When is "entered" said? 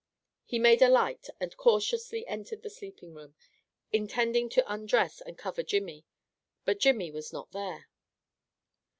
2.25-2.63